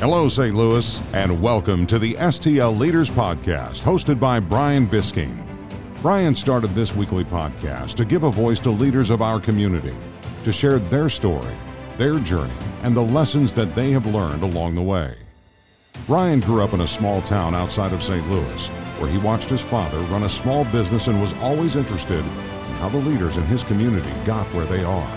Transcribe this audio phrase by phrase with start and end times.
[0.00, 0.54] Hello, St.
[0.54, 5.44] Louis, and welcome to the STL Leaders Podcast, hosted by Brian Bisking.
[6.02, 9.96] Brian started this weekly podcast to give a voice to leaders of our community,
[10.44, 11.52] to share their story,
[11.96, 12.54] their journey,
[12.84, 15.16] and the lessons that they have learned along the way.
[16.06, 18.30] Brian grew up in a small town outside of St.
[18.30, 18.68] Louis,
[19.00, 22.88] where he watched his father run a small business and was always interested in how
[22.88, 25.10] the leaders in his community got where they are.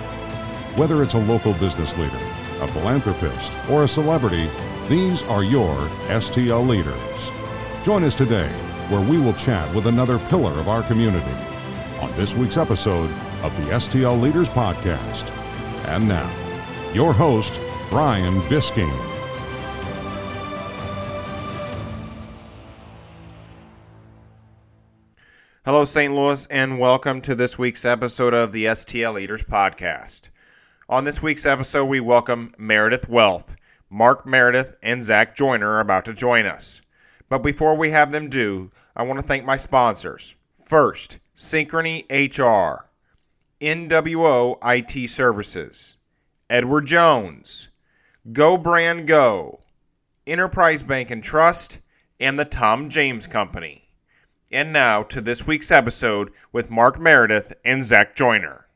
[0.76, 2.18] Whether it's a local business leader,
[2.62, 4.50] a philanthropist, or a celebrity,
[4.92, 5.74] these are your
[6.10, 7.32] STL leaders.
[7.86, 8.50] Join us today
[8.90, 11.32] where we will chat with another pillar of our community
[12.02, 13.10] on this week's episode
[13.42, 15.32] of the STL Leaders Podcast.
[15.88, 16.30] And now,
[16.94, 17.58] your host,
[17.90, 18.92] Brian Bisking.
[25.64, 26.14] Hello, St.
[26.14, 30.32] Louis, and welcome to this week's episode of the STL Leaders Podcast.
[30.90, 33.56] On this week's episode, we welcome Meredith Wealth.
[33.94, 36.82] Mark Meredith and Zach Joyner are about to join us.
[37.28, 40.34] But before we have them do, I want to thank my sponsors.
[40.66, 42.90] First, Synchrony HR,
[43.60, 45.98] NWO IT Services,
[46.50, 47.68] Edward Jones,
[48.32, 49.60] Go Brand Go,
[50.26, 51.80] Enterprise Bank and Trust,
[52.18, 53.90] and the Tom James Company.
[54.54, 58.68] And now to this week's episode with Mark Meredith and Zach Joyner.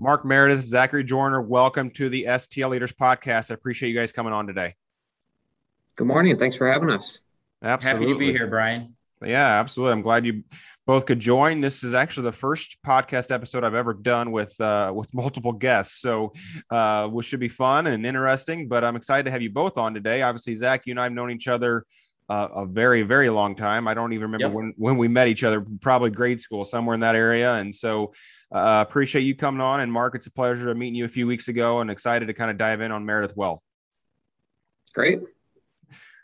[0.00, 3.50] Mark Meredith, Zachary Joyner, welcome to the STL Leaders Podcast.
[3.50, 4.74] I appreciate you guys coming on today.
[5.94, 6.38] Good morning.
[6.38, 7.18] Thanks for having us.
[7.62, 8.06] Absolutely.
[8.06, 8.96] Happy to be here, Brian.
[9.22, 9.92] Yeah, absolutely.
[9.92, 10.42] I'm glad you
[10.86, 11.60] both could join.
[11.60, 16.00] This is actually the first podcast episode I've ever done with uh, with multiple guests,
[16.00, 16.32] so
[16.70, 18.68] uh, which should be fun and interesting.
[18.68, 20.22] But I'm excited to have you both on today.
[20.22, 21.84] Obviously, Zach, you and I have known each other
[22.30, 23.88] uh, a very, very long time.
[23.88, 24.54] I don't even remember yep.
[24.54, 25.66] when when we met each other.
[25.80, 27.54] Probably grade school, somewhere in that area.
[27.54, 28.12] And so,
[28.52, 29.80] uh, appreciate you coming on.
[29.80, 32.34] And Mark, it's a pleasure to meet you a few weeks ago, and excited to
[32.34, 33.60] kind of dive in on Meredith Wealth.
[34.94, 35.20] Great.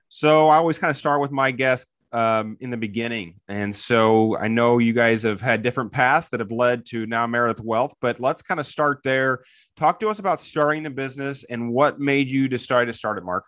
[0.09, 3.41] So I always kind of start with my guest um, in the beginning.
[3.49, 7.27] And so I know you guys have had different paths that have led to now
[7.27, 9.41] Meredith Wealth, but let's kind of start there.
[9.77, 13.25] Talk to us about starting the business and what made you decide to start it,
[13.25, 13.45] Mark.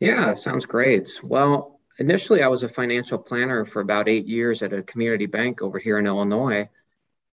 [0.00, 1.20] Yeah, sounds great.
[1.22, 5.62] Well, initially, I was a financial planner for about eight years at a community bank
[5.62, 6.68] over here in Illinois.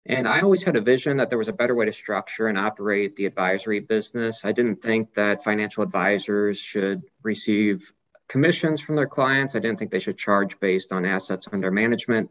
[0.09, 2.57] And I always had a vision that there was a better way to structure and
[2.57, 4.45] operate the advisory business.
[4.45, 7.93] I didn't think that financial advisors should receive
[8.29, 9.57] commissions from their clients.
[9.57, 12.31] I didn't think they should charge based on assets under management.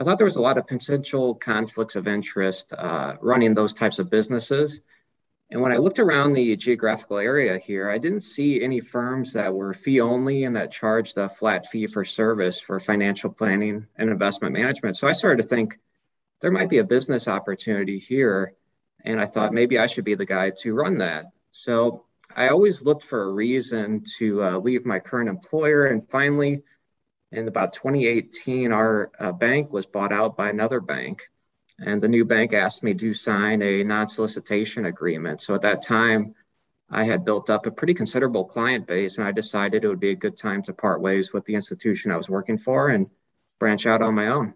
[0.00, 3.98] I thought there was a lot of potential conflicts of interest uh, running those types
[3.98, 4.80] of businesses.
[5.52, 9.52] And when I looked around the geographical area here, I didn't see any firms that
[9.52, 14.08] were fee only and that charged a flat fee for service for financial planning and
[14.08, 14.96] investment management.
[14.96, 15.78] So I started to think,
[16.40, 18.54] there might be a business opportunity here.
[19.04, 21.26] And I thought maybe I should be the guy to run that.
[21.50, 25.84] So I always looked for a reason to uh, leave my current employer.
[25.84, 26.62] And finally,
[27.30, 31.28] in about 2018, our uh, bank was bought out by another bank.
[31.78, 35.40] And the new bank asked me to sign a non solicitation agreement.
[35.40, 36.34] So at that time,
[36.90, 40.10] I had built up a pretty considerable client base, and I decided it would be
[40.10, 43.08] a good time to part ways with the institution I was working for and
[43.58, 44.54] branch out on my own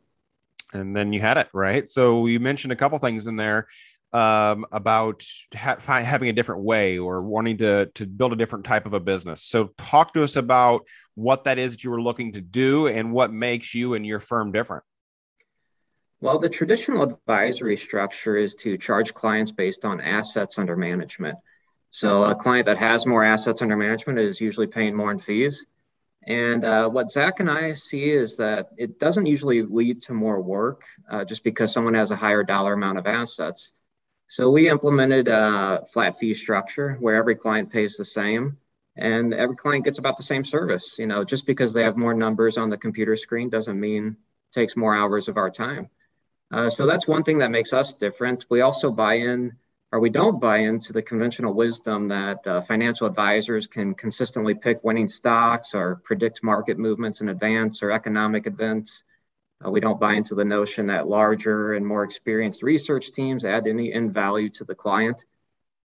[0.73, 1.89] and then you had it right.
[1.89, 3.69] So you mentioned a couple things in there
[4.13, 8.87] um, about ha- having a different way or wanting to to build a different type
[8.87, 9.43] of a business.
[9.43, 13.13] So talk to us about what that is that you were looking to do and
[13.13, 14.85] what makes you and your firm different.
[16.21, 21.39] Well, the traditional advisory structure is to charge clients based on assets under management.
[21.91, 25.67] So a client that has more assets under management is usually paying more in fees.
[26.27, 30.41] And uh, what Zach and I see is that it doesn't usually lead to more
[30.41, 33.73] work uh, just because someone has a higher dollar amount of assets.
[34.27, 38.57] So we implemented a flat fee structure where every client pays the same
[38.97, 40.97] and every client gets about the same service.
[40.99, 44.17] You know, just because they have more numbers on the computer screen doesn't mean
[44.53, 45.91] takes more hours of our time.
[46.53, 48.47] Uh, so that's one thing that makes us different.
[48.49, 49.57] We also buy in
[49.93, 54.83] or we don't buy into the conventional wisdom that uh, financial advisors can consistently pick
[54.83, 59.05] winning stocks or predict market movements in advance or economic events.
[59.65, 63.67] Uh, we don't buy into the notion that larger and more experienced research teams add
[63.67, 65.25] any in value to the client.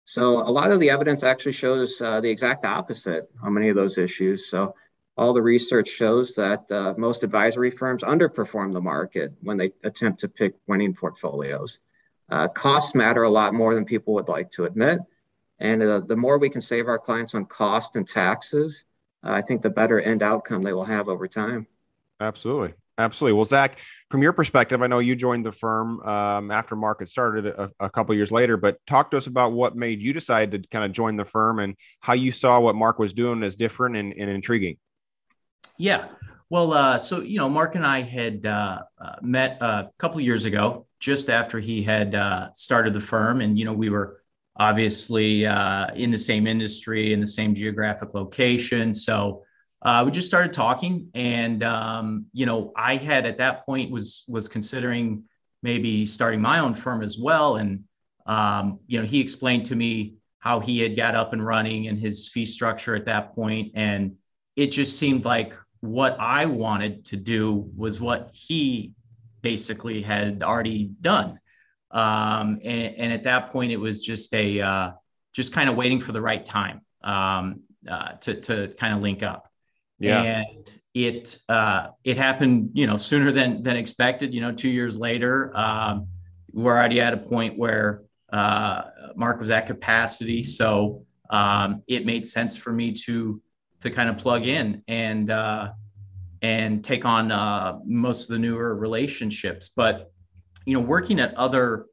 [0.04, 3.76] So a lot of the evidence actually shows uh, the exact opposite on many of
[3.76, 4.48] those issues.
[4.48, 4.74] So
[5.18, 10.20] all the research shows that uh, most advisory firms underperform the market when they attempt
[10.20, 11.80] to pick winning portfolios.
[12.30, 15.00] Uh, costs matter a lot more than people would like to admit.
[15.58, 18.84] And uh, the more we can save our clients on cost and taxes,
[19.24, 21.66] uh, I think the better end outcome they will have over time.
[22.20, 22.74] Absolutely.
[22.96, 23.34] Absolutely.
[23.34, 23.78] Well, Zach,
[24.10, 27.90] from your perspective, I know you joined the firm um, after market started a, a
[27.90, 30.92] couple years later, but talk to us about what made you decide to kind of
[30.92, 34.28] join the firm and how you saw what Mark was doing as different and, and
[34.28, 34.76] intriguing.
[35.76, 36.08] Yeah.
[36.50, 40.44] Well, uh, so, you know, Mark and I had uh, uh, met a couple years
[40.44, 43.40] ago, just after he had uh, started the firm.
[43.40, 44.22] And, you know, we were
[44.56, 48.94] obviously uh, in the same industry, in the same geographic location.
[48.94, 49.44] So,
[49.82, 54.24] uh, we just started talking and um, you know i had at that point was
[54.28, 55.22] was considering
[55.62, 57.84] maybe starting my own firm as well and
[58.26, 61.98] um, you know he explained to me how he had got up and running and
[61.98, 64.16] his fee structure at that point and
[64.58, 68.92] it just seemed like what i wanted to do was what he
[69.42, 71.38] basically had already done
[71.90, 74.90] um, and, and, at that point it was just a uh,
[75.32, 79.22] just kind of waiting for the right time um, uh, to, to kind of link
[79.22, 79.48] up
[79.98, 80.22] yeah.
[80.22, 84.32] And it uh, it happened, you know, sooner than than expected.
[84.32, 86.08] You know, two years later, um,
[86.52, 88.02] we're already at a point where
[88.32, 88.82] uh,
[89.16, 93.40] Mark was at capacity, so um, it made sense for me to
[93.80, 95.70] to kind of plug in and uh,
[96.42, 99.70] and take on uh, most of the newer relationships.
[99.74, 100.10] But
[100.66, 101.86] you know, working at other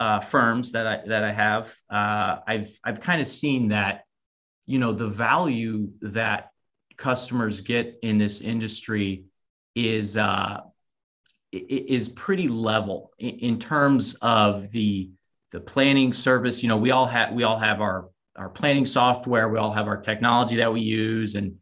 [0.00, 4.04] uh, firms that I that I have, uh, I've I've kind of seen that
[4.66, 6.50] you know the value that
[6.96, 9.24] customers get in this industry
[9.74, 10.60] is uh,
[11.52, 15.10] is pretty level in, terms of the
[15.52, 16.62] the planning service.
[16.62, 19.48] You know, we all have we all have our our planning software.
[19.48, 21.56] We all have our technology that we use, and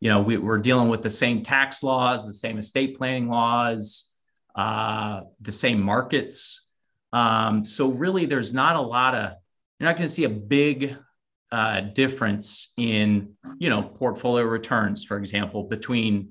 [0.00, 4.14] you know, we, are dealing with the same tax laws, the same estate planning laws,
[4.54, 6.68] uh, the same markets.
[7.12, 9.32] Um, so really, there's not a lot of
[9.78, 10.96] you're not going to see a big
[11.52, 16.30] uh, difference in you know portfolio returns, for example, between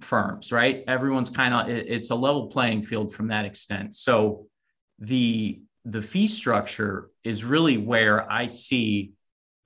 [0.00, 0.52] firms.
[0.52, 0.84] Right?
[0.88, 3.94] Everyone's kind of it's a level playing field from that extent.
[3.96, 4.46] So
[4.98, 9.12] the the fee structure is really where I see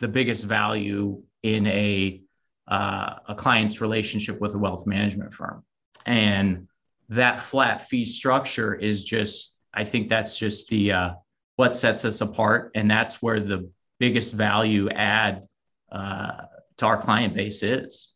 [0.01, 2.23] the biggest value in a
[2.69, 5.65] uh, a client's relationship with a wealth management firm,
[6.05, 6.67] and
[7.11, 11.11] that flat fee structure is just I think that's just the uh,
[11.57, 15.47] what sets us apart, and that's where the biggest value add
[15.93, 16.43] uh,
[16.79, 18.12] to our client base is.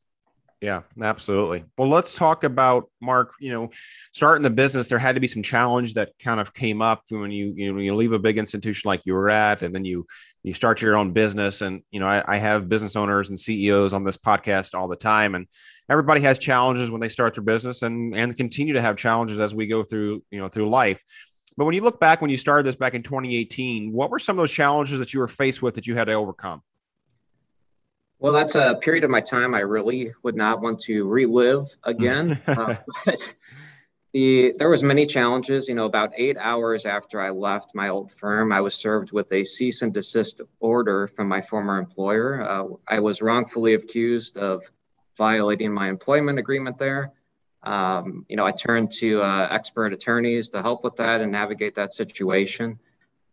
[0.61, 1.65] Yeah, absolutely.
[1.79, 3.33] Well, let's talk about Mark.
[3.41, 3.71] You know,
[4.13, 7.31] starting the business, there had to be some challenge that kind of came up when
[7.31, 10.07] you you know you leave a big institution like you were at, and then you
[10.43, 11.63] you start your own business.
[11.63, 14.97] And you know, I, I have business owners and CEOs on this podcast all the
[14.97, 15.47] time, and
[15.89, 19.55] everybody has challenges when they start their business, and and continue to have challenges as
[19.55, 21.01] we go through you know through life.
[21.57, 24.37] But when you look back when you started this back in 2018, what were some
[24.37, 26.61] of those challenges that you were faced with that you had to overcome?
[28.21, 32.39] Well, that's a period of my time I really would not want to relive again.
[32.47, 32.77] uh,
[33.07, 33.35] but
[34.13, 35.69] the there was many challenges.
[35.69, 39.33] You know, about eight hours after I left my old firm, I was served with
[39.33, 42.43] a cease and desist order from my former employer.
[42.43, 44.71] Uh, I was wrongfully accused of
[45.17, 47.13] violating my employment agreement there.
[47.63, 51.77] Um, you know, I turned to uh, expert attorneys to help with that and navigate
[51.77, 52.79] that situation.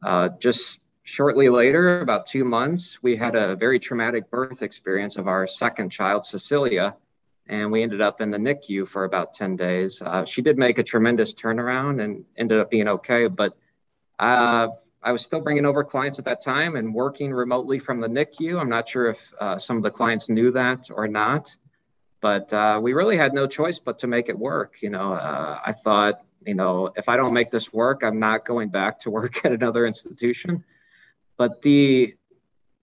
[0.01, 5.27] Uh, just shortly later, about two months, we had a very traumatic birth experience of
[5.27, 6.95] our second child, Cecilia,
[7.47, 10.01] and we ended up in the NICU for about 10 days.
[10.01, 13.57] Uh, she did make a tremendous turnaround and ended up being okay, but
[14.19, 14.67] uh,
[15.01, 18.59] I was still bringing over clients at that time and working remotely from the NICU.
[18.59, 21.55] I'm not sure if uh, some of the clients knew that or not
[22.19, 24.77] but uh, we really had no choice but to make it work.
[24.81, 28.45] You know, uh, I thought, you know, if I don't make this work, I'm not
[28.45, 30.63] going back to work at another institution.
[31.37, 32.15] But the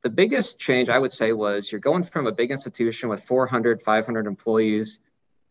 [0.02, 3.82] the biggest change I would say was you're going from a big institution with 400,
[3.82, 5.00] 500 employees,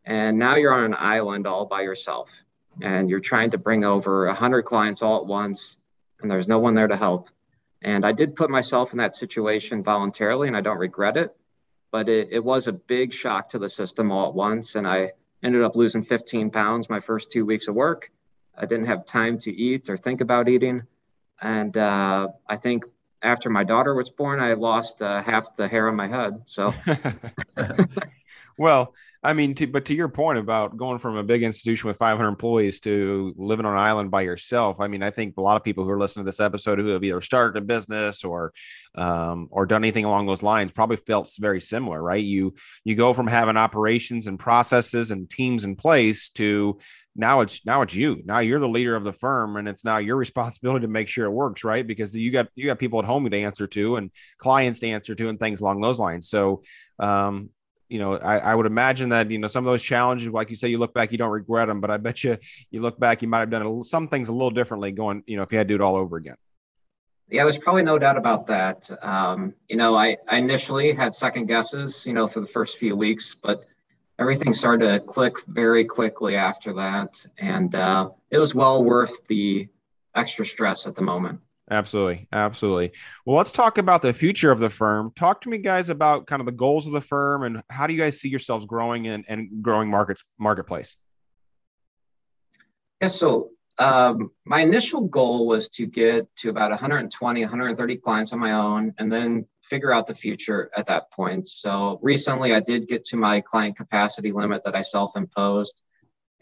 [0.05, 2.43] and now you're on an island all by yourself,
[2.81, 5.77] and you're trying to bring over 100 clients all at once,
[6.21, 7.29] and there's no one there to help.
[7.81, 11.35] And I did put myself in that situation voluntarily, and I don't regret it
[11.93, 14.73] but it, it was a big shock to the system all at once.
[14.73, 15.11] And I
[15.43, 18.11] ended up losing 15 pounds my first two weeks of work.
[18.57, 20.87] I didn't have time to eat or think about eating.
[21.39, 22.83] And uh, I think
[23.23, 26.43] after my daughter was born, I lost uh, half the hair on my head.
[26.47, 26.73] So,
[28.57, 28.93] well,
[29.25, 32.27] I mean, to, but to your point about going from a big institution with 500
[32.27, 35.63] employees to living on an island by yourself, I mean, I think a lot of
[35.63, 38.51] people who are listening to this episode who have either started a business or
[38.95, 42.23] um, or done anything along those lines probably felt very similar, right?
[42.23, 46.79] You you go from having operations and processes and teams in place to
[47.15, 48.21] now it's now it's you.
[48.25, 51.25] Now you're the leader of the firm and it's now your responsibility to make sure
[51.25, 51.85] it works right?
[51.85, 55.15] Because you got you got people at home to answer to and clients to answer
[55.15, 56.27] to and things along those lines.
[56.27, 56.63] So
[56.99, 57.51] um,
[57.93, 60.55] you know, I, I, would imagine that you know some of those challenges, like you
[60.55, 61.79] say, you look back, you don't regret them.
[61.79, 62.39] But I bet you,
[62.71, 64.91] you look back, you might have done some things a little differently.
[64.91, 66.37] Going, you know, if you had to do it all over again.
[67.29, 68.89] Yeah, there's probably no doubt about that.
[69.03, 72.95] Um, you know, I, I initially had second guesses, you know, for the first few
[72.95, 73.63] weeks, but
[74.17, 79.67] everything started to click very quickly after that, and uh, it was well worth the
[80.15, 81.39] extra stress at the moment.
[81.71, 82.27] Absolutely.
[82.31, 82.91] Absolutely.
[83.25, 85.11] Well, let's talk about the future of the firm.
[85.15, 87.93] Talk to me guys about kind of the goals of the firm and how do
[87.93, 90.97] you guys see yourselves growing and, and growing markets marketplace?
[93.01, 93.15] Yes.
[93.15, 98.53] so um, my initial goal was to get to about 120, 130 clients on my
[98.53, 101.47] own and then figure out the future at that point.
[101.47, 105.81] So recently I did get to my client capacity limit that I self-imposed.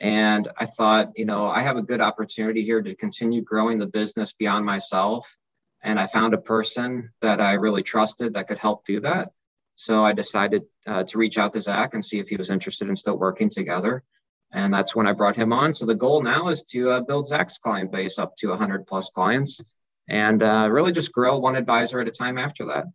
[0.02, 3.86] And I thought, you know, I have a good opportunity here to continue growing the
[3.86, 5.38] business beyond myself.
[5.84, 9.30] And I found a person that I really trusted that could help do that.
[9.76, 12.90] So I decided uh, to reach out to Zach and see if he was interested
[12.90, 14.04] in still working together.
[14.52, 15.72] And that's when I brought him on.
[15.76, 19.08] So the goal now is to uh, build Zach's client base up to 100 plus
[19.14, 19.64] clients
[20.10, 22.86] and uh, really just grow one advisor at a time after that.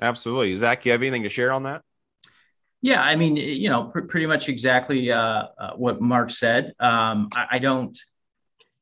[0.00, 0.56] Absolutely.
[0.56, 1.82] Zach, you have anything to share on that?
[2.80, 6.74] Yeah, I mean, you know, pr- pretty much exactly uh, uh, what Mark said.
[6.78, 7.98] Um, I-, I, don't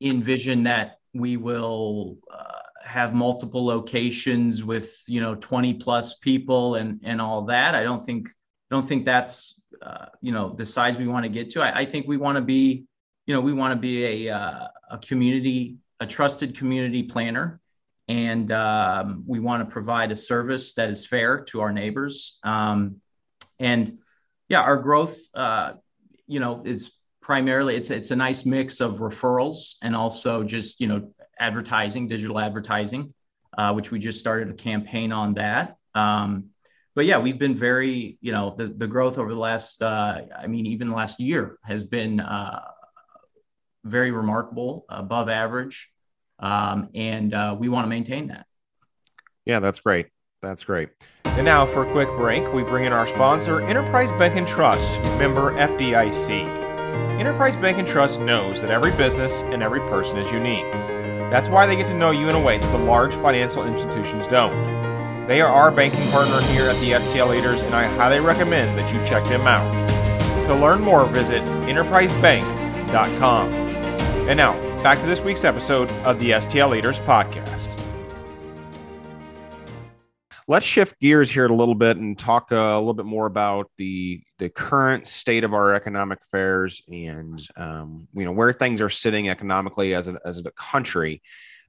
[0.03, 7.01] envision that we will uh, have multiple locations with you know 20 plus people and
[7.05, 7.75] and all that.
[7.75, 8.29] I don't think
[8.71, 11.63] don't think that's uh, you know the size we want to get to.
[11.63, 12.85] I, I think we want to be
[13.27, 17.61] you know we want to be a uh, a community a trusted community planner
[18.09, 22.39] and um, we want to provide a service that is fair to our neighbors.
[22.45, 23.01] Um,
[23.59, 23.99] and
[24.49, 25.73] yeah, our growth, uh,
[26.27, 30.87] you know, is primarily it's it's a nice mix of referrals and also just you
[30.87, 33.13] know advertising, digital advertising,
[33.59, 35.77] uh, which we just started a campaign on that.
[35.95, 36.51] Um,
[36.95, 40.47] but yeah, we've been very, you know, the, the growth over the last, uh, I
[40.47, 42.63] mean, even the last year has been uh,
[43.85, 45.91] very remarkable, above average.
[46.39, 48.47] Um, and uh, we want to maintain that.
[49.45, 50.07] Yeah, that's great.
[50.41, 50.89] That's great.
[51.37, 54.99] And now, for a quick break, we bring in our sponsor, Enterprise Bank and Trust,
[55.19, 56.31] member FDIC.
[57.21, 60.65] Enterprise Bank and Trust knows that every business and every person is unique.
[61.31, 64.27] That's why they get to know you in a way that the large financial institutions
[64.27, 65.27] don't.
[65.27, 68.91] They are our banking partner here at the STL Leaders, and I highly recommend that
[68.91, 69.87] you check them out.
[70.47, 73.53] To learn more, visit enterprisebank.com.
[74.27, 77.76] And now, back to this week's episode of the STL Leaders Podcast
[80.49, 83.71] let's shift gears here a little bit and talk uh, a little bit more about
[83.79, 88.91] the the current state of our economic affairs and um, you know where things are
[88.91, 91.23] sitting economically as a, as a country.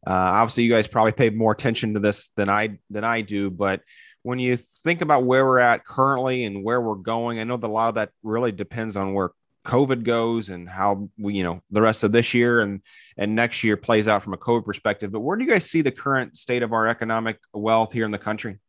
[0.06, 3.50] Uh, obviously, you guys probably paid more attention to this than I than I do,
[3.50, 3.82] but
[4.24, 7.68] when you think about where we're at currently and where we're going, I know that
[7.68, 9.32] a lot of that really depends on where
[9.66, 12.82] COVID goes and how we, you know, the rest of this year and
[13.18, 15.12] and next year plays out from a COVID perspective.
[15.12, 18.12] But where do you guys see the current state of our economic wealth here in
[18.12, 18.60] the country?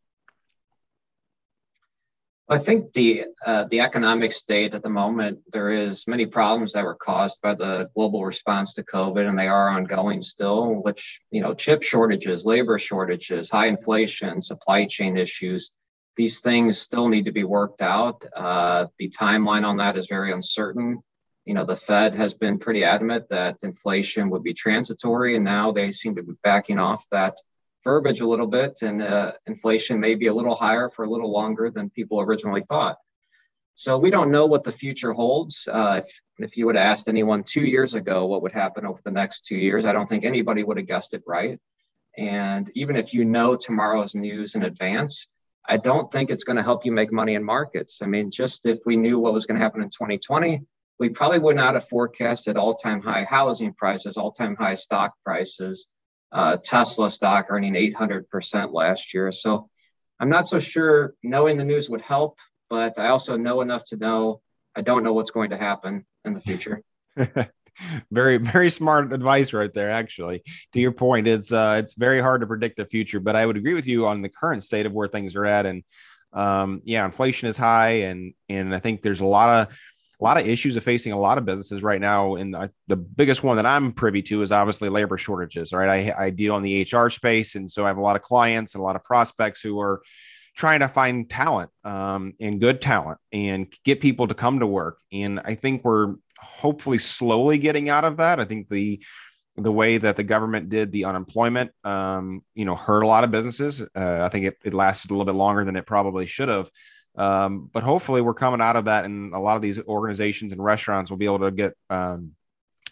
[2.50, 6.84] I think the uh, the economic state at the moment there is many problems that
[6.84, 10.76] were caused by the global response to COVID, and they are ongoing still.
[10.76, 15.72] Which you know, chip shortages, labor shortages, high inflation, supply chain issues.
[16.16, 18.24] These things still need to be worked out.
[18.34, 21.02] Uh, the timeline on that is very uncertain.
[21.44, 25.70] You know, the Fed has been pretty adamant that inflation would be transitory, and now
[25.70, 27.36] they seem to be backing off that
[27.84, 31.32] verbiage a little bit, and uh, inflation may be a little higher for a little
[31.32, 32.96] longer than people originally thought.
[33.74, 35.68] So we don't know what the future holds.
[35.70, 39.00] Uh, if, if you would have asked anyone two years ago what would happen over
[39.04, 41.60] the next two years, I don't think anybody would have guessed it right.
[42.16, 45.28] And even if you know tomorrow's news in advance,
[45.68, 48.00] I don't think it's going to help you make money in markets.
[48.02, 50.62] I mean, just if we knew what was going to happen in 2020,
[50.98, 55.12] we probably would not have forecasted all time high housing prices, all time high stock
[55.24, 55.86] prices,
[56.32, 59.32] uh, Tesla stock earning 800% last year.
[59.32, 59.68] So
[60.20, 63.96] I'm not so sure knowing the news would help, but I also know enough to
[63.96, 64.40] know
[64.76, 66.82] I don't know what's going to happen in the future.
[68.10, 70.42] very very smart advice right there actually
[70.72, 73.56] to your point it's uh it's very hard to predict the future but i would
[73.56, 75.84] agree with you on the current state of where things are at and
[76.32, 79.78] um, yeah, inflation is high, and and I think there's a lot of
[80.20, 82.34] a lot of issues are facing a lot of businesses right now.
[82.34, 85.72] And I, the biggest one that I'm privy to is obviously labor shortages.
[85.72, 88.22] Right, I, I deal in the HR space, and so I have a lot of
[88.22, 90.02] clients and a lot of prospects who are
[90.56, 94.98] trying to find talent um, and good talent and get people to come to work.
[95.12, 98.40] And I think we're hopefully slowly getting out of that.
[98.40, 99.02] I think the
[99.56, 103.32] the way that the government did the unemployment, um, you know, hurt a lot of
[103.32, 103.82] businesses.
[103.82, 106.70] Uh, I think it, it lasted a little bit longer than it probably should have.
[107.18, 110.62] Um, but hopefully, we're coming out of that, and a lot of these organizations and
[110.62, 112.32] restaurants will be able to get um,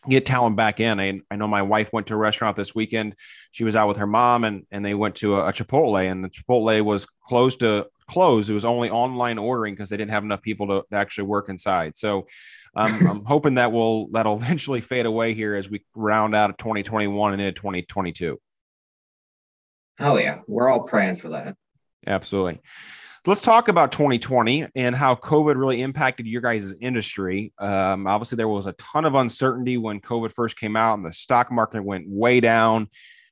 [0.08, 0.98] get talent back in.
[0.98, 3.14] I, I know my wife went to a restaurant this weekend.
[3.52, 6.24] She was out with her mom, and and they went to a, a Chipotle, and
[6.24, 8.50] the Chipotle was closed to close.
[8.50, 11.48] It was only online ordering because they didn't have enough people to, to actually work
[11.48, 11.96] inside.
[11.96, 12.26] So
[12.74, 16.56] um, I'm hoping that will that'll eventually fade away here as we round out of
[16.56, 18.40] 2021 and into 2022.
[20.00, 21.56] Oh yeah, we're all praying for that.
[22.06, 22.60] Absolutely.
[23.28, 27.52] Let's talk about 2020 and how COVID really impacted your guys' industry.
[27.58, 31.12] Um, obviously, there was a ton of uncertainty when COVID first came out, and the
[31.12, 32.88] stock market went way down.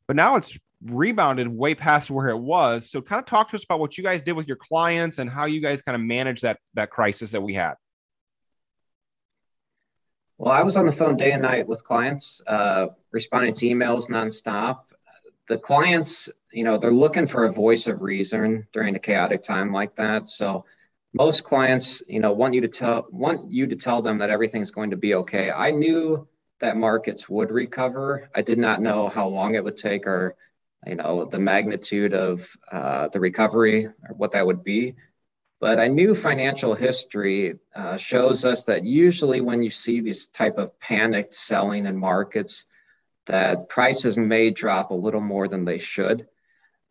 [0.08, 2.90] But now it's rebounded way past where it was.
[2.90, 5.30] So, kind of talk to us about what you guys did with your clients and
[5.30, 7.74] how you guys kind of managed that that crisis that we had.
[10.38, 14.08] Well, I was on the phone day and night with clients, uh, responding to emails
[14.08, 14.80] nonstop.
[15.46, 19.73] The clients, you know, they're looking for a voice of reason during a chaotic time
[19.73, 20.28] like that.
[20.28, 20.64] So
[21.12, 24.70] most clients, you know, want you to tell want you to tell them that everything's
[24.70, 25.50] going to be okay.
[25.50, 26.28] I knew
[26.61, 28.30] that markets would recover.
[28.34, 30.37] I did not know how long it would take or,
[30.87, 34.94] you know, the magnitude of uh, the recovery or what that would be.
[35.61, 40.58] But I knew financial history uh, shows us that usually when you see this type
[40.58, 42.66] of panicked selling in markets,
[43.26, 46.26] that prices may drop a little more than they should.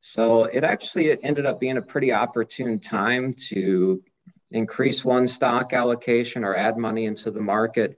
[0.06, 4.04] So it actually it ended up being a pretty opportune time to
[4.52, 7.98] increase one stock allocation or add money into the market.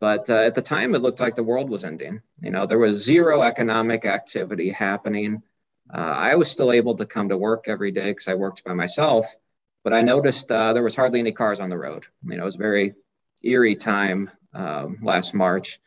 [0.00, 2.22] But uh, at the time, it looked like the world was ending.
[2.40, 5.42] You know, there was zero economic activity happening.
[5.92, 8.72] Uh, I was still able to come to work every day because I worked by
[8.74, 9.26] myself
[9.86, 12.06] but I noticed uh, there was hardly any cars on the road.
[12.24, 12.96] You know, it was a very
[13.44, 15.78] eerie time um, last March.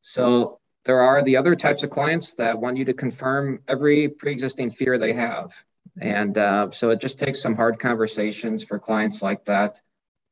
[0.00, 4.70] So there are the other types of clients that want you to confirm every pre-existing
[4.70, 5.52] fear they have.
[6.00, 9.80] And uh, so it just takes some hard conversations for clients like that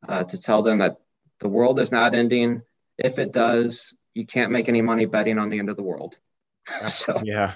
[0.08, 0.98] uh, to tell them that
[1.40, 2.62] the world is not ending.
[2.98, 6.18] If it does, you can't make any money betting on the end of the world.
[6.88, 7.54] so yeah,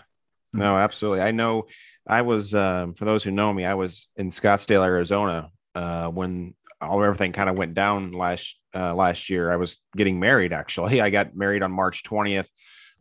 [0.53, 1.21] no, absolutely.
[1.21, 1.67] I know
[2.07, 6.55] I was, um, for those who know me, I was in Scottsdale, Arizona, uh, when
[6.81, 9.53] all everything kind of went down last uh, last year.
[9.53, 10.53] I was getting married.
[10.53, 12.51] Actually, I got married on March twentieth.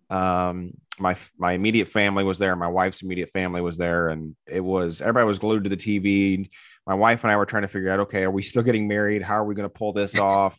[0.09, 2.55] Um, my my immediate family was there.
[2.55, 6.49] My wife's immediate family was there, and it was everybody was glued to the TV.
[6.85, 9.21] My wife and I were trying to figure out, okay, are we still getting married?
[9.21, 10.57] How are we going to pull this off?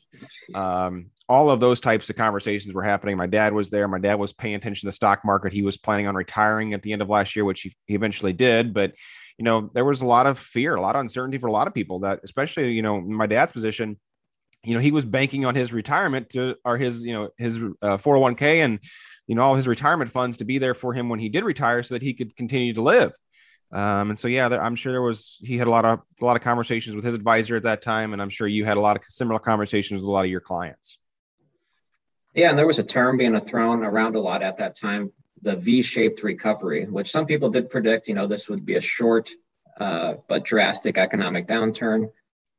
[0.55, 3.17] Um, all of those types of conversations were happening.
[3.17, 3.89] My dad was there.
[3.89, 5.53] My dad was paying attention to the stock market.
[5.53, 8.33] He was planning on retiring at the end of last year, which he, he eventually
[8.33, 8.73] did.
[8.73, 8.95] But,
[9.39, 11.67] you know, there was a lot of fear, a lot of uncertainty for a lot
[11.67, 13.99] of people that, especially, you know, my dad's position,
[14.65, 17.99] you know, he was banking on his retirement to, or his, you know, his uh,
[17.99, 18.81] 401k and,
[19.29, 21.83] you know, all his retirement funds to be there for him when he did retire
[21.85, 23.13] so that he could continue to live.
[23.71, 26.25] Um, and so, yeah, there, I'm sure there was, he had a lot of, a
[26.25, 28.15] lot of conversations with his advisor at that time.
[28.15, 30.41] And I'm sure you had a lot of similar conversations with a lot of your
[30.41, 30.97] clients.
[32.35, 35.13] Yeah, and there was a term being thrown around a lot at that time,
[35.43, 38.09] the V-shaped recovery, which some people did predict.
[38.09, 39.31] You know, this would be a short
[39.79, 42.09] uh, but drastic economic downturn,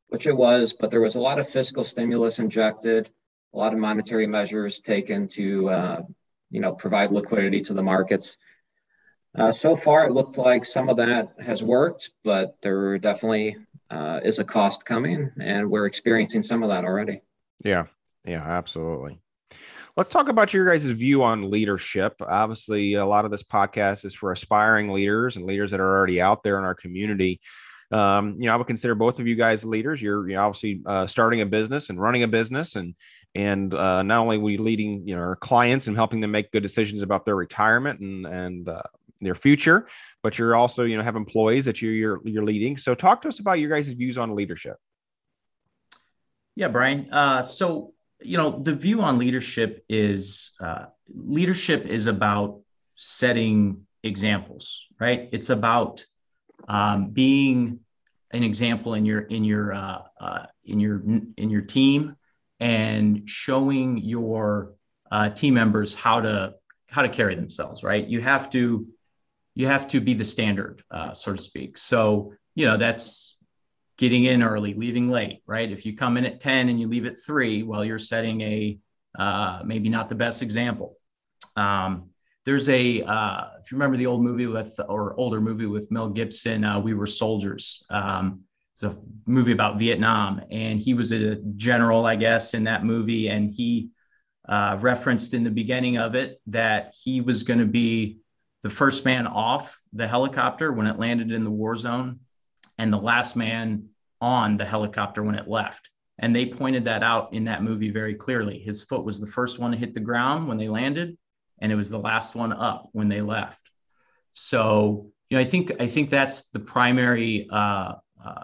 [0.10, 0.74] which it was.
[0.74, 3.10] But there was a lot of fiscal stimulus injected,
[3.56, 6.02] a lot of monetary measures taken to, uh,
[6.50, 8.38] you know, provide liquidity to the markets.
[9.38, 13.56] Uh, so far, it looked like some of that has worked, but there definitely
[13.92, 17.22] uh, is a cost coming, and we're experiencing some of that already.
[17.64, 17.86] Yeah,
[18.26, 19.20] yeah, absolutely.
[19.96, 22.16] Let's talk about your guys' view on leadership.
[22.22, 26.22] Obviously, a lot of this podcast is for aspiring leaders and leaders that are already
[26.22, 27.42] out there in our community.
[27.92, 30.02] Um, you know, I would consider both of you guys leaders.
[30.02, 32.96] You're, you know, obviously uh, starting a business and running a business, and
[33.36, 36.64] and uh, not only we leading you know our clients and helping them make good
[36.64, 38.82] decisions about their retirement and and uh,
[39.22, 39.88] their future,
[40.22, 42.78] but you're also you know have employees that you're you're, you're leading.
[42.78, 44.78] So talk to us about your guys' views on leadership.
[46.56, 47.12] Yeah, Brian.
[47.12, 52.62] Uh, so you know the view on leadership is uh, leadership is about
[52.96, 56.06] setting examples right it's about
[56.68, 57.80] um, being
[58.32, 61.02] an example in your in your uh, uh, in your
[61.38, 62.16] in your team
[62.60, 64.74] and showing your
[65.12, 66.54] uh, team members how to
[66.88, 68.88] how to carry themselves right you have to
[69.56, 73.38] you have to be the standard uh, so to speak so you know that's
[74.00, 75.70] getting in early, leaving late, right?
[75.70, 78.80] If you come in at 10 and you leave at three, well, you're setting a
[79.18, 80.96] uh, maybe not the best example.
[81.58, 82.09] Um,
[82.46, 86.10] there's a, uh, if you remember the old movie with, or older movie with Mel
[86.10, 87.84] Gibson, uh, We Were Soldiers.
[87.90, 88.42] Um,
[88.74, 93.28] it's a movie about Vietnam, and he was a general, I guess, in that movie.
[93.28, 93.90] And he
[94.48, 98.20] uh, referenced in the beginning of it that he was going to be
[98.64, 102.20] the first man off the helicopter when it landed in the war zone
[102.78, 103.90] and the last man
[104.22, 105.90] on the helicopter when it left.
[106.18, 108.60] And they pointed that out in that movie very clearly.
[108.60, 111.18] His foot was the first one to hit the ground when they landed,
[111.62, 113.60] and it was the last one up when they left.
[114.32, 117.94] So, you know, I think I think that's the primary, uh,
[118.24, 118.44] uh,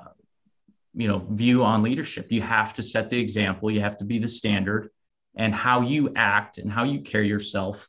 [0.93, 2.31] you know, view on leadership.
[2.31, 3.71] You have to set the example.
[3.71, 4.89] You have to be the standard,
[5.35, 7.87] and how you act and how you carry yourself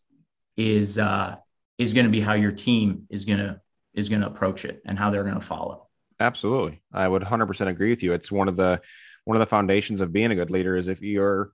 [0.56, 1.36] is uh,
[1.78, 3.60] is going to be how your team is going to
[3.94, 5.88] is going to approach it and how they're going to follow.
[6.20, 6.82] Absolutely.
[6.92, 8.12] I would 100% agree with you.
[8.12, 8.80] It's one of the
[9.24, 11.50] one of the foundations of being a good leader is if you're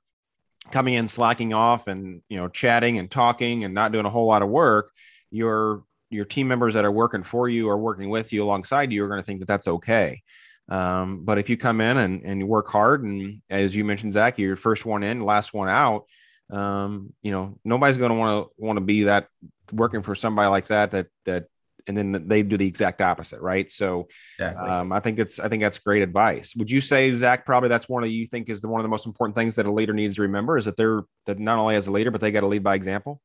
[0.70, 4.27] coming in slacking off and, you know, chatting and talking and not doing a whole
[4.27, 4.92] lot of work,
[5.31, 9.03] your your team members that are working for you or working with you alongside you
[9.03, 10.22] are going to think that that's okay.
[10.68, 14.12] Um, but if you come in and, and you work hard and as you mentioned,
[14.12, 16.05] Zach, you're first one in, last one out,
[16.51, 19.29] um, you know, nobody's going to want to want to be that
[19.72, 21.46] working for somebody like that, that, that
[21.88, 23.71] and then they do the exact opposite, right?
[23.71, 24.68] So, exactly.
[24.68, 26.55] um, I think it's I think that's great advice.
[26.57, 27.47] Would you say, Zach?
[27.47, 29.66] Probably that's one of you think is the one of the most important things that
[29.66, 32.21] a leader needs to remember is that they're that not only as a leader, but
[32.21, 33.21] they got to lead by example.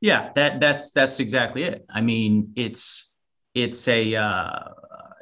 [0.00, 1.86] Yeah, that that's that's exactly it.
[1.88, 3.10] I mean, it's
[3.54, 4.68] it's a uh,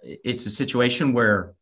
[0.03, 1.55] it's a situation where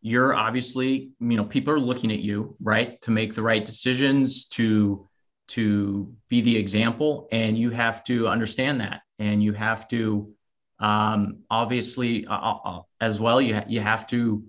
[0.00, 4.46] you're obviously you know people are looking at you right to make the right decisions
[4.46, 5.08] to
[5.48, 10.34] to be the example and you have to understand that and you have to
[10.80, 14.44] um, obviously uh, uh, uh, as well you, ha- you have to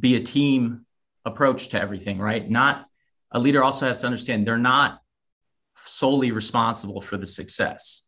[0.00, 0.86] be a team
[1.26, 2.48] approach to everything right?
[2.50, 2.86] Not
[3.32, 5.00] a leader also has to understand they're not
[5.84, 8.06] solely responsible for the success.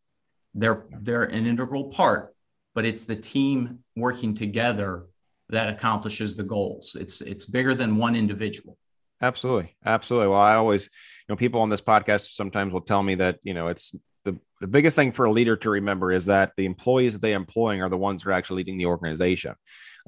[0.55, 2.33] They're they're an integral part
[2.73, 5.07] but it's the team working together
[5.49, 6.95] that accomplishes the goals.
[6.99, 8.77] It's it's bigger than one individual.
[9.21, 9.75] Absolutely.
[9.85, 10.29] Absolutely.
[10.29, 13.53] Well i always you know people on this podcast sometimes will tell me that you
[13.53, 13.95] know it's
[14.27, 17.35] the, the biggest thing for a leader to remember is that the employees that they're
[17.35, 19.55] employing are the ones who are actually leading the organization.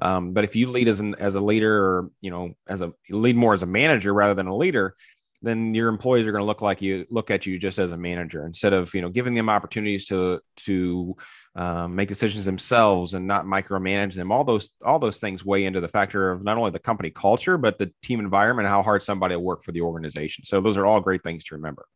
[0.00, 2.92] Um, but if you lead as an as a leader, or you know, as a
[3.08, 4.94] lead more as a manager rather than a leader,
[5.42, 7.96] then your employees are going to look like you look at you just as a
[7.96, 11.16] manager instead of you know giving them opportunities to to
[11.56, 14.32] um, make decisions themselves and not micromanage them.
[14.32, 17.58] All those all those things weigh into the factor of not only the company culture
[17.58, 20.44] but the team environment, how hard somebody will work for the organization.
[20.44, 21.86] So those are all great things to remember.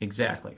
[0.00, 0.56] Exactly.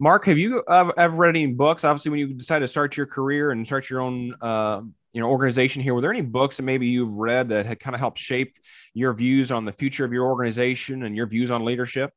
[0.00, 1.82] Mark, have you uh, ever read any books?
[1.82, 4.80] Obviously, when you decided to start your career and start your own, uh,
[5.12, 7.94] you know, organization here, were there any books that maybe you've read that had kind
[7.94, 8.58] of helped shape
[8.94, 12.12] your views on the future of your organization and your views on leadership?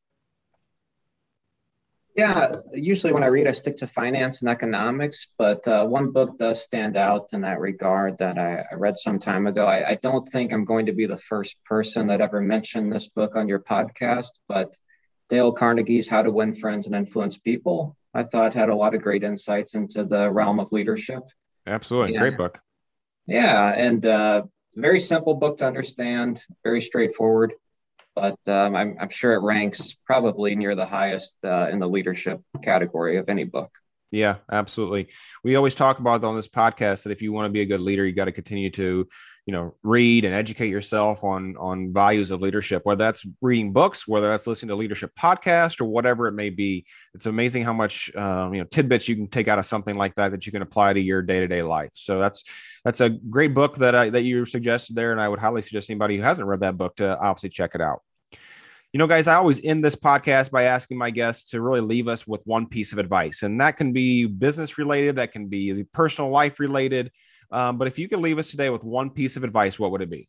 [2.15, 6.37] Yeah, usually when I read, I stick to finance and economics, but uh, one book
[6.37, 9.65] does stand out in that regard that I, I read some time ago.
[9.65, 13.07] I, I, don't think I'm going to be the first person that ever mentioned this
[13.07, 14.75] book on your podcast, but
[15.31, 19.01] Dale Carnegie's How to Win Friends and Influence People, I thought had a lot of
[19.01, 21.23] great insights into the realm of leadership.
[21.65, 22.17] Absolutely.
[22.17, 22.59] Great book.
[23.27, 23.73] Yeah.
[23.73, 24.43] And uh,
[24.75, 27.53] very simple book to understand, very straightforward,
[28.13, 32.41] but um, I'm, I'm, sure it ranks probably near the highest uh, in the leadership
[32.61, 33.71] category of any book.
[34.11, 35.07] Yeah, absolutely.
[35.45, 37.79] We always talk about on this podcast that if you want to be a good
[37.79, 39.07] leader, you got to continue to
[39.45, 44.07] you know read and educate yourself on on values of leadership whether that's reading books
[44.07, 48.13] whether that's listening to leadership podcast or whatever it may be it's amazing how much
[48.15, 50.61] um, you know tidbits you can take out of something like that that you can
[50.61, 52.43] apply to your day-to-day life so that's
[52.85, 55.89] that's a great book that I, that you suggested there and i would highly suggest
[55.89, 58.01] anybody who hasn't read that book to obviously check it out
[58.93, 62.09] you know, guys, I always end this podcast by asking my guests to really leave
[62.09, 63.41] us with one piece of advice.
[63.41, 67.09] And that can be business related, that can be personal life related,
[67.51, 70.01] um, but if you could leave us today with one piece of advice, what would
[70.01, 70.27] it be?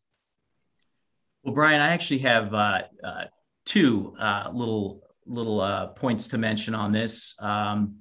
[1.42, 3.24] Well, Brian, I actually have uh, uh,
[3.64, 7.37] two uh, little little uh, points to mention on this.
[7.40, 7.96] Um,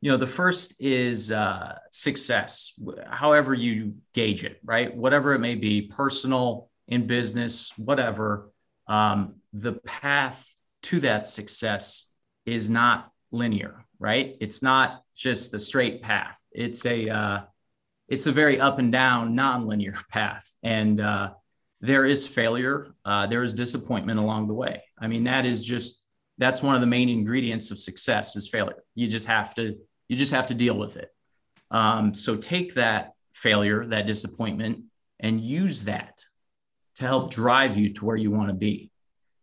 [0.00, 2.78] you know, the first is uh, success,
[3.10, 4.94] however you gauge it, right?
[4.94, 8.52] Whatever it may be, personal, in business, whatever.
[8.86, 10.48] Um, the path
[10.84, 12.08] to that success
[12.44, 14.36] is not linear, right?
[14.40, 16.38] It's not just the straight path.
[16.52, 17.40] It's a uh,
[18.08, 21.30] it's a very up and down, non-linear path, and uh,
[21.80, 24.82] there is failure, uh, there is disappointment along the way.
[24.98, 26.02] I mean, that is just
[26.38, 28.82] that's one of the main ingredients of success is failure.
[28.94, 29.76] You just have to
[30.08, 31.10] you just have to deal with it.
[31.70, 34.84] Um, so take that failure, that disappointment,
[35.20, 36.22] and use that
[36.96, 38.90] to help drive you to where you want to be.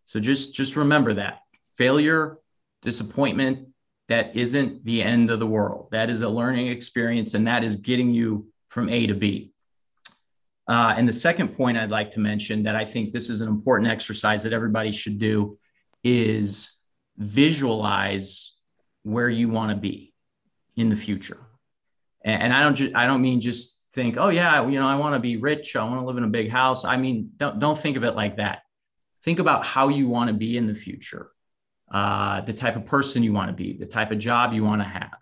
[0.05, 1.39] So just just remember that
[1.77, 2.37] failure,
[2.81, 3.67] disappointment,
[4.07, 5.89] that isn't the end of the world.
[5.91, 9.53] That is a learning experience, and that is getting you from A to B.
[10.67, 13.47] Uh, and the second point I'd like to mention that I think this is an
[13.47, 15.59] important exercise that everybody should do
[16.03, 16.83] is
[17.17, 18.53] visualize
[19.03, 20.13] where you want to be
[20.75, 21.37] in the future.
[22.25, 24.95] And, and I don't just I don't mean just think, oh yeah, you know, I
[24.95, 26.83] want to be rich, I want to live in a big house.
[26.83, 28.61] I mean, don't don't think of it like that.
[29.23, 31.29] Think about how you want to be in the future,
[31.91, 34.81] uh, the type of person you want to be, the type of job you want
[34.81, 35.19] to have.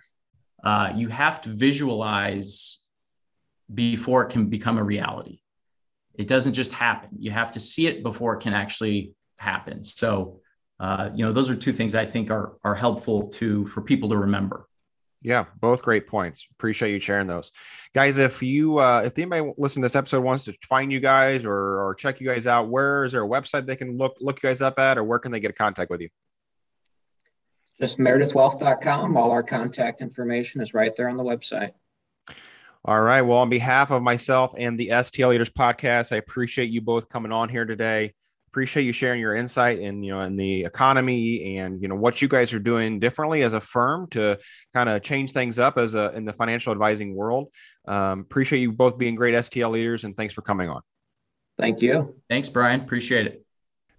[0.64, 2.81] Uh, you have to visualize
[3.74, 5.40] before it can become a reality.
[6.16, 7.10] It doesn't just happen.
[7.20, 9.84] You have to see it before it can actually happen.
[9.84, 10.42] So,
[10.80, 14.10] uh, you know, those are two things I think are are helpful to for people
[14.10, 14.68] to remember.
[15.24, 16.48] Yeah, both great points.
[16.54, 17.52] Appreciate you sharing those,
[17.94, 18.18] guys.
[18.18, 21.54] If you uh, if anybody listening to this episode wants to find you guys or
[21.54, 24.50] or check you guys out, where is there a website they can look look you
[24.50, 26.10] guys up at, or where can they get in contact with you?
[27.80, 29.16] Just meredithwealth.com.
[29.16, 31.72] All our contact information is right there on the website.
[32.84, 33.22] All right.
[33.22, 37.32] Well, on behalf of myself and the STL Leaders podcast, I appreciate you both coming
[37.32, 38.14] on here today.
[38.48, 42.22] Appreciate you sharing your insight in you know in the economy and you know what
[42.22, 44.40] you guys are doing differently as a firm to
[44.74, 47.48] kind of change things up as a in the financial advising world.
[47.88, 50.82] Um, appreciate you both being great STL leaders and thanks for coming on.
[51.58, 52.16] Thank you.
[52.30, 52.82] Thanks, Brian.
[52.82, 53.46] Appreciate it.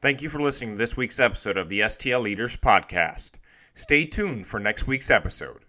[0.03, 3.39] Thank you for listening to this week's episode of the STL Leaders podcast.
[3.75, 5.65] Stay tuned for next week's episode.